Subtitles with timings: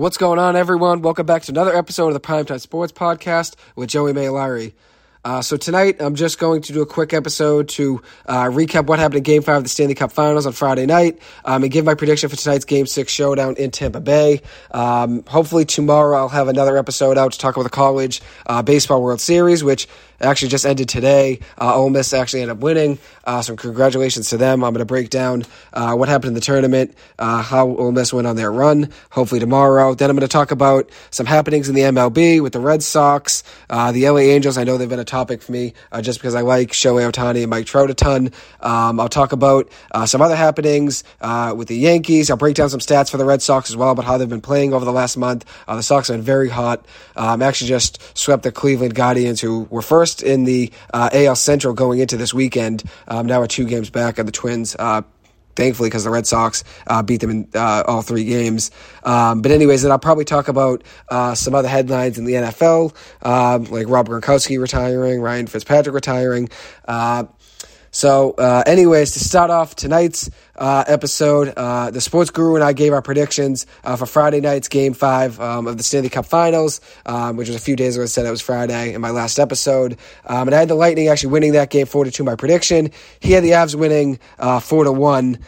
[0.00, 1.02] What's going on, everyone?
[1.02, 4.72] Welcome back to another episode of the Primetime Sports Podcast with Joey May Maylari.
[5.22, 8.98] Uh, so tonight, I'm just going to do a quick episode to uh, recap what
[8.98, 11.84] happened in Game Five of the Stanley Cup Finals on Friday night, um, and give
[11.84, 14.40] my prediction for tonight's Game Six showdown in Tampa Bay.
[14.70, 19.02] Um, hopefully tomorrow, I'll have another episode out to talk about the College uh, Baseball
[19.02, 19.88] World Series, which
[20.22, 21.40] actually just ended today.
[21.58, 22.98] Uh, Ole Miss actually ended up winning.
[23.24, 24.64] Uh, so congratulations to them.
[24.64, 28.12] I'm going to break down uh, what happened in the tournament, uh, how Ole Miss
[28.12, 28.90] went on their run.
[29.10, 29.94] Hopefully tomorrow.
[29.94, 33.42] Then I'm going to talk about some happenings in the MLB with the Red Sox,
[33.68, 34.58] the LA Angels.
[34.58, 37.42] I know they've been a topic for me uh, just because I like Shohei Ohtani
[37.42, 38.32] and Mike Trout a ton.
[38.60, 41.04] Um, I'll talk about uh, some other happenings
[41.54, 42.30] with the Yankees.
[42.30, 44.40] I'll break down some stats for the Red Sox as well about how they've been
[44.40, 45.44] playing over the last month.
[45.66, 46.84] the Sox have been very hot.
[47.16, 51.74] Um, actually just swept the Cleveland Guardians, who were first in the uh, AL Central
[51.74, 52.84] going into this weekend.
[53.08, 54.76] Um, now we're two games back of the Twins.
[55.50, 58.70] Uh, thankfully, because the Red Sox uh, beat them in uh, all three games.
[59.04, 62.94] Um, but anyways, then I'll probably talk about uh, some other headlines in the NFL,
[63.22, 66.48] um, like Rob Gronkowski retiring, Ryan Fitzpatrick retiring.
[67.90, 72.64] Uh, so, uh, anyways, to start off tonight's uh, episode, uh, the sports guru and
[72.64, 76.26] I gave our predictions uh, for Friday night's Game Five um, of the Stanley Cup
[76.26, 78.04] Finals, um, which was a few days ago.
[78.04, 81.08] I said it was Friday in my last episode, um, and I had the Lightning
[81.08, 82.24] actually winning that game four to two.
[82.24, 82.90] My prediction.
[83.20, 85.38] He had the Avs winning uh, four to one.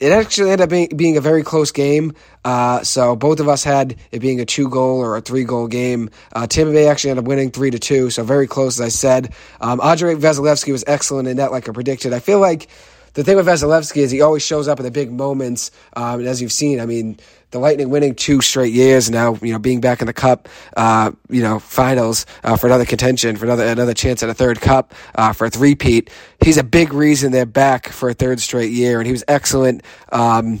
[0.00, 2.14] It actually ended up being, being a very close game.
[2.44, 5.66] Uh, so both of us had it being a two goal or a three goal
[5.66, 6.10] game.
[6.32, 8.88] Uh, Tampa Bay actually ended up winning three to two, so very close, as I
[8.90, 9.34] said.
[9.60, 12.12] Um, Andrei Vasilevskiy was excellent in that, like I predicted.
[12.12, 12.68] I feel like
[13.14, 15.72] the thing with Vasilevskiy is he always shows up in the big moments.
[15.94, 17.18] Um, and as you've seen, I mean,
[17.50, 21.12] the Lightning winning two straight years now, you know, being back in the Cup, uh,
[21.30, 24.94] you know, finals uh, for another contention, for another another chance at a third Cup,
[25.14, 26.10] uh, for a three-peat.
[26.44, 29.82] He's a big reason they're back for a third straight year, and he was excellent
[30.12, 30.60] um,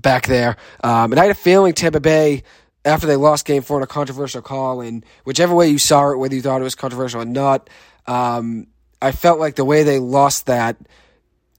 [0.00, 0.56] back there.
[0.82, 2.42] Um, and I had a feeling Tampa Bay
[2.84, 6.16] after they lost Game Four in a controversial call, and whichever way you saw it,
[6.16, 7.68] whether you thought it was controversial or not,
[8.06, 8.66] um,
[9.02, 10.76] I felt like the way they lost that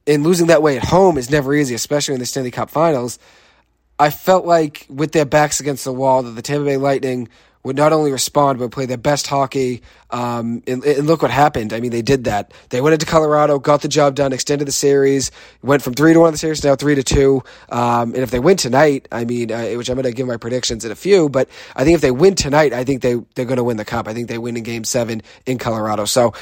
[0.07, 3.19] and losing that way at home is never easy, especially in the Stanley Cup Finals.
[3.99, 7.29] I felt like with their backs against the wall that the Tampa Bay Lightning
[7.65, 9.81] would not only respond but play their best hockey.
[10.11, 11.73] Um, and, and, look what happened.
[11.73, 12.53] I mean, they did that.
[12.69, 15.31] They went into Colorado, got the job done, extended the series,
[15.63, 17.41] went from three to one of the series now three to two.
[17.69, 20.37] Um, and if they win tonight, I mean, uh, which I'm going to give my
[20.37, 23.45] predictions in a few, but I think if they win tonight, I think they they're
[23.45, 24.07] going to win the cup.
[24.07, 26.05] I think they win in Game Seven in Colorado.
[26.05, 26.33] So,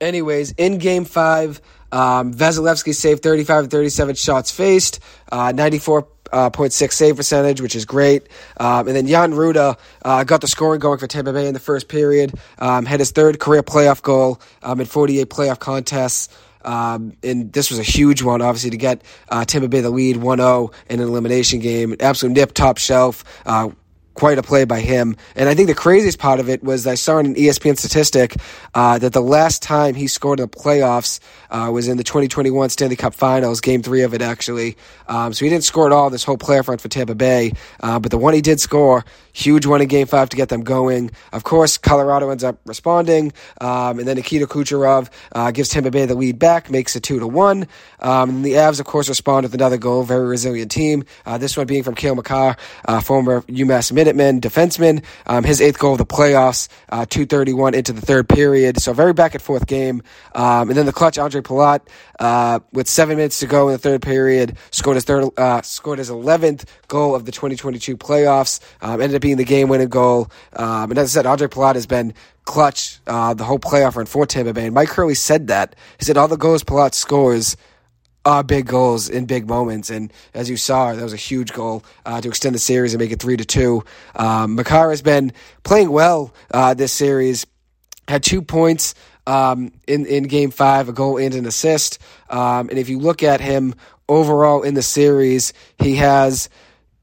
[0.00, 1.60] anyways, in Game Five.
[1.92, 4.98] Um, Vasilevskiy saved 35 and 37 shots faced,
[5.30, 8.28] uh, 94 uh, 0.6 save percentage, which is great.
[8.58, 11.60] Um, and then Jan Rutta uh, got the scoring going for Tampa Bay in the
[11.60, 16.28] first period, um, had his third career playoff goal um, in 48 playoff contests.
[16.64, 20.16] Um, and this was a huge one, obviously, to get uh, Tampa Bay the lead
[20.16, 21.94] 1 0 in an elimination game.
[22.00, 23.22] Absolute nip, top shelf.
[23.46, 23.70] Uh,
[24.14, 25.16] quite a play by him.
[25.36, 28.36] And I think the craziest part of it was I saw in an ESPN statistic
[28.74, 31.20] uh, that the last time he scored in the playoffs
[31.50, 34.76] uh, was in the 2021 Stanley Cup Finals, Game Three of it actually.
[35.08, 37.98] Um, so he didn't score at all this whole playoff run for Tampa Bay, uh,
[37.98, 41.10] but the one he did score, huge one in Game Five to get them going.
[41.32, 46.06] Of course, Colorado ends up responding, um, and then Nikita Kucherov uh, gives Tampa Bay
[46.06, 47.66] the lead back, makes it two to one.
[48.00, 50.04] Um, and the Avs, of course, respond with another goal.
[50.04, 51.04] Very resilient team.
[51.26, 52.56] Uh, this one being from Cale Makar,
[52.86, 55.04] uh, former UMass Minutemen defenseman.
[55.26, 58.80] Um, his eighth goal of the playoffs, uh, 231 into the third period.
[58.80, 60.02] So very back and forth game.
[60.34, 61.80] Um, and then the clutch Andre Palat,
[62.20, 65.98] uh, with seven minutes to go in the third period, scored his third, uh, scored
[65.98, 68.60] his 11th goal of the 2022 playoffs.
[68.80, 70.30] Um, ended up being the game winning goal.
[70.52, 72.12] Um, and as I said, Andre Palat has been
[72.44, 74.66] clutch uh, the whole playoff run for Tampa Bay.
[74.66, 75.74] And Mike Curley said that.
[75.98, 77.56] He said all the goals Palat scores
[78.26, 79.88] are big goals in big moments.
[79.88, 83.00] And as you saw, that was a huge goal uh, to extend the series and
[83.00, 83.82] make it three to two.
[84.14, 85.32] Um, Makar has been
[85.62, 87.46] playing well uh, this series.
[88.06, 88.94] Had two points
[89.26, 91.98] um, in in Game Five, a goal and an assist.
[92.28, 93.74] Um, and if you look at him
[94.06, 96.50] overall in the series, he has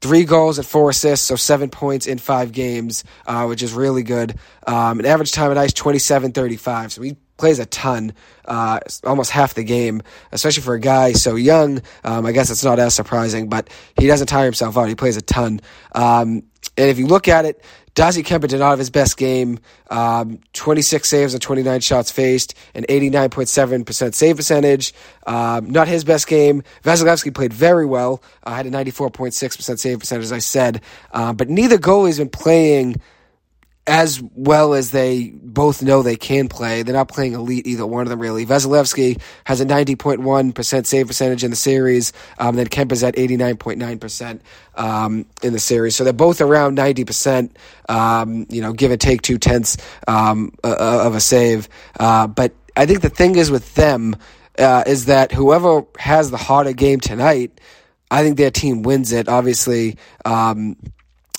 [0.02, 4.02] three goals and four assists, so seven points in five games, uh, which is really
[4.02, 4.34] good.
[4.66, 6.92] Um, an average time at ice 27 35.
[6.92, 8.12] So he plays a ton,
[8.44, 11.82] uh, almost half the game, especially for a guy so young.
[12.04, 14.88] Um, I guess it's not as surprising, but he doesn't tire himself out.
[14.88, 15.60] He plays a ton.
[15.94, 16.42] Um,
[16.76, 17.62] and if you look at it,
[17.94, 19.58] Darcy Kuemper did not have his best game.
[19.90, 24.94] Um, 26 saves on 29 shots faced, an 89.7% save percentage.
[25.26, 26.62] Um, not his best game.
[26.84, 28.22] Vasilevskiy played very well.
[28.44, 30.80] Uh, had a 94.6% save percentage, as I said.
[31.12, 32.96] Uh, but neither goalie's been playing
[33.86, 36.82] as well as they both know they can play.
[36.82, 38.46] They're not playing elite, either one of them really.
[38.46, 44.40] Vasilevskiy has a 90.1% save percentage in the series, um, then is at 89.9%
[44.76, 45.96] um, in the series.
[45.96, 47.50] So they're both around 90%,
[47.88, 49.76] um, you know, give or take two tenths
[50.06, 51.68] um, of a save.
[51.98, 54.14] Uh, but I think the thing is with them
[54.60, 57.60] uh, is that whoever has the harder game tonight,
[58.12, 59.28] I think their team wins it.
[59.28, 60.76] Obviously, um,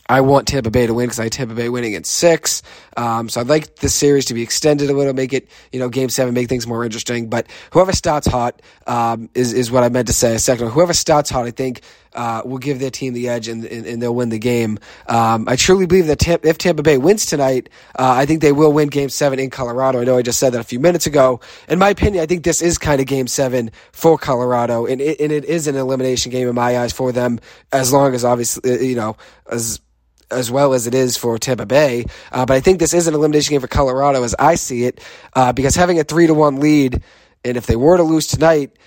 [0.07, 2.61] I want Tampa Bay to win because I Tampa Bay winning at six.
[2.95, 5.89] Um, so I'd like the series to be extended a little, make it, you know,
[5.89, 7.29] game seven, make things more interesting.
[7.29, 10.69] But whoever starts hot um, is, is what I meant to say a second.
[10.69, 11.81] Whoever starts hot, I think,
[12.13, 14.77] uh, will give their team the edge and, and, and they'll win the game.
[15.07, 18.51] Um, I truly believe that Tam- if Tampa Bay wins tonight, uh, I think they
[18.51, 20.01] will win game seven in Colorado.
[20.01, 21.39] I know I just said that a few minutes ago.
[21.67, 25.19] In my opinion, I think this is kind of game seven for Colorado, and it,
[25.19, 27.39] and it is an elimination game in my eyes for them,
[27.71, 29.17] as long as obviously, you know,
[29.49, 29.79] as
[30.33, 32.05] as well as it is for Tampa Bay.
[32.31, 34.99] Uh, but I think this is an elimination game for Colorado as I see it,
[35.33, 37.01] uh, because having a three to one lead,
[37.45, 38.77] and if they were to lose tonight,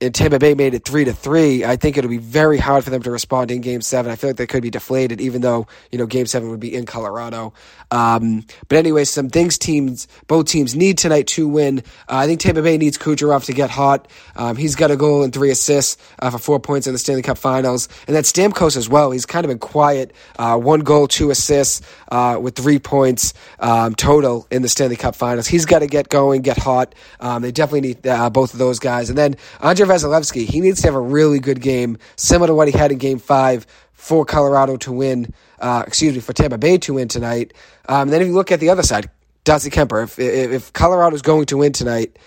[0.00, 2.90] and Tampa Bay made it three to three, I think it'll be very hard for
[2.90, 4.12] them to respond in Game Seven.
[4.12, 6.74] I feel like they could be deflated, even though you know Game Seven would be
[6.74, 7.52] in Colorado.
[7.90, 11.78] Um, but anyway, some things teams, both teams need tonight to win.
[12.08, 14.08] Uh, I think Tampa Bay needs Kucherov to get hot.
[14.36, 17.22] Um, he's got a goal and three assists uh, for four points in the Stanley
[17.22, 19.10] Cup Finals, and that Stamkos as well.
[19.10, 20.12] He's kind of been quiet.
[20.38, 21.80] Uh, one goal, two assists
[22.12, 25.48] uh, with three points um, total in the Stanley Cup Finals.
[25.48, 26.94] He's got to get going, get hot.
[27.18, 30.80] Um, they definitely need uh, both of those guys, and then Andre Vasilevskiy, he needs
[30.82, 34.24] to have a really good game, similar to what he had in Game Five for
[34.24, 35.34] Colorado to win.
[35.58, 37.52] Uh, excuse me, for Tampa Bay to win tonight.
[37.88, 39.10] Um, then if you look at the other side,
[39.44, 42.18] Darcy Kuemper, if if Colorado's going to win tonight,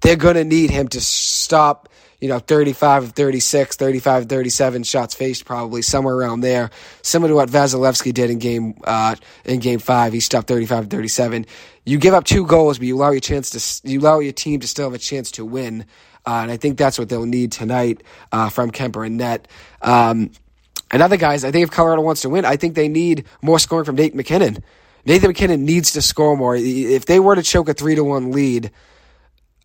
[0.00, 1.88] they're going to need him to stop.
[2.20, 6.70] You know, 35 of 36, 35 37 shots faced, probably somewhere around there.
[7.02, 11.46] Similar to what Vasilevskiy did in game uh, in game five, he stopped 35 37.
[11.84, 14.60] You give up two goals, but you allow your chance to you allow your team
[14.60, 15.84] to still have a chance to win.
[16.26, 19.48] Uh, and I think that's what they'll need tonight uh, from Kuemper and net.
[19.80, 20.30] Um,
[20.90, 23.58] and other guys, I think if Colorado wants to win, I think they need more
[23.58, 24.62] scoring from Nate MacKinnon.
[25.04, 26.54] Nathan MacKinnon needs to score more.
[26.54, 28.70] If they were to choke a three to one lead,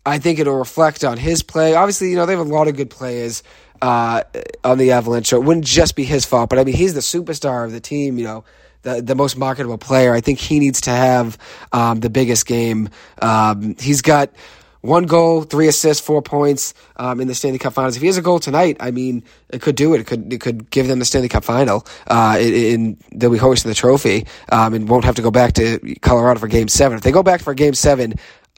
[0.04, 1.74] I think it'll reflect on his play.
[1.74, 3.42] Obviously, you know they have a lot of good players
[3.82, 4.22] uh,
[4.64, 6.50] on the Avalanche, so it wouldn't just be his fault.
[6.50, 8.18] But I mean, he's the superstar of the team.
[8.18, 8.44] You know,
[8.82, 10.14] the the most marketable player.
[10.14, 11.38] I think he needs to have
[11.72, 12.88] um, the biggest game.
[13.20, 14.30] Um, he's got
[14.80, 17.96] one goal, three assists, four points um, in the Stanley Cup Finals.
[17.96, 20.00] If he has a goal tonight, I mean, it could do it.
[20.00, 21.86] It could it could give them the Stanley Cup Final.
[22.06, 25.78] Uh, in, they'll be hosting the trophy um, and won't have to go back to
[26.00, 26.96] Colorado for Game Seven.
[26.96, 28.14] If they go back for Game Seven,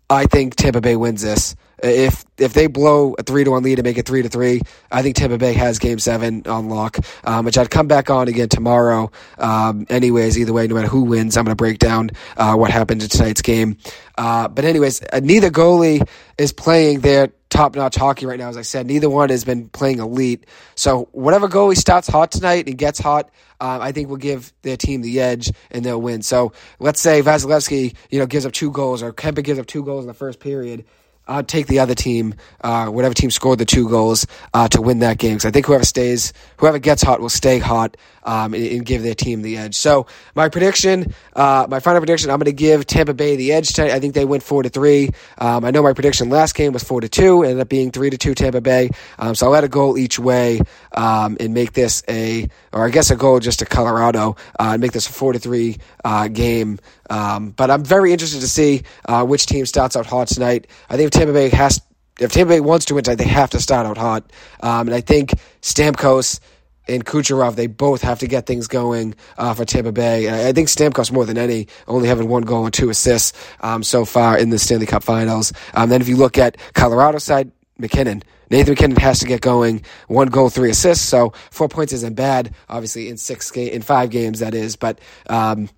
[0.09, 1.57] I think Tampa Bay wins this.
[1.83, 4.63] If if they blow a three to one lead and make it three to three,
[4.91, 6.99] I think Tampa Bay has Game Seven on lock.
[7.25, 9.11] Um, which I'd come back on again tomorrow.
[9.39, 12.71] Um, anyways, either way, no matter who wins, I'm going to break down uh, what
[12.71, 13.77] happened in tonight's game.
[14.17, 16.07] Uh, but anyways, uh, neither goalie
[16.39, 18.49] is playing their top notch hockey right now.
[18.49, 20.47] As I said, neither one has been playing elite.
[20.77, 23.31] So whatever goalie starts hot tonight and gets hot,
[23.61, 26.23] uh, I think will give their team the edge and they'll win.
[26.23, 29.85] So let's say Vasilevskiy, you know, gives up two goals or Kuemper gives up two
[29.85, 30.85] goals in the first period.
[31.31, 34.99] I'd take the other team, uh, whatever team scored the two goals, uh, to win
[34.99, 35.35] that game.
[35.35, 39.03] Because I think whoever stays, whoever gets hot will stay hot um, and, and, give
[39.03, 39.75] their team the edge.
[39.75, 43.73] So my prediction, uh, my final prediction, I'm going to give Tampa Bay the edge
[43.73, 43.93] tonight.
[43.93, 45.11] I think they went four to three.
[45.39, 48.11] Um, I know my prediction last game was four to two, ended up being three
[48.11, 48.91] to two Tampa Bay.
[49.19, 50.61] Um, so I'll add a goal each way
[50.93, 54.81] um, and make this a, or I guess a goal just to Colorado uh, and
[54.81, 56.79] make this a four to three uh, game.
[57.11, 60.69] Um, but I'm very interested to see uh, which team starts out hot tonight.
[60.89, 61.81] I think Tampa Bay has,
[62.19, 64.33] if Tampa Bay wants to win tonight, they have to start out hot.
[64.63, 66.41] Um, and I think Stamkos
[66.89, 70.27] and Kucherov, they both have to get things going uh, for Tampa Bay.
[70.27, 73.83] And I think Stamkos more than any, only having one goal and two assists um,
[73.83, 75.53] so far in the Stanley Cup Finals.
[75.75, 78.23] Um, then if you look at Colorado side, MacKinnon.
[78.51, 79.83] Nathan MacKinnon has to get going.
[80.09, 81.05] One goal, three assists.
[81.05, 82.55] So four points isn't bad.
[82.69, 84.99] Obviously, in six ga- in five games that is, but
[85.29, 85.69] um,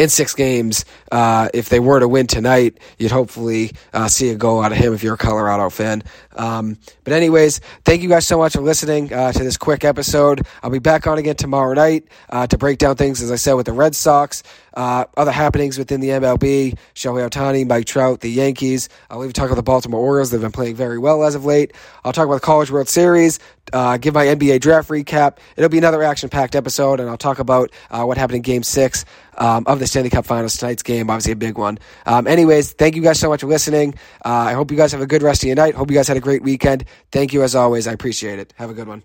[0.00, 4.34] in six games, uh, if they were to win tonight, you'd hopefully uh, see a
[4.34, 6.02] goal out of him if you're a Colorado fan.
[6.40, 10.46] Um, but anyways, thank you guys so much for listening uh, to this quick episode.
[10.62, 13.52] I'll be back on again tomorrow night uh, to break down things, as I said,
[13.54, 14.42] with the Red Sox,
[14.72, 18.88] uh, other happenings within the MLB, Shohei Ohtani, Mike Trout, the Yankees.
[19.10, 20.30] I'll even talk about the Baltimore Orioles.
[20.30, 21.74] They've been playing very well as of late.
[22.06, 23.38] I'll talk about the College World Series,
[23.74, 25.36] uh, give my NBA draft recap.
[25.58, 29.04] It'll be another action-packed episode, and I'll talk about what happened in Game 6
[29.40, 31.10] um, of the Stanley Cup Finals tonight's game.
[31.10, 31.78] Obviously, a big one.
[32.06, 33.94] Um, anyways, thank you guys so much for listening.
[34.24, 35.74] Uh, I hope you guys have a good rest of your night.
[35.74, 36.84] Hope you guys had a great weekend.
[37.10, 37.88] Thank you as always.
[37.88, 38.54] I appreciate it.
[38.56, 39.02] Have a good one.